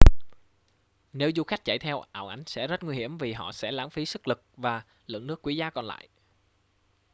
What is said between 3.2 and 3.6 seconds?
họ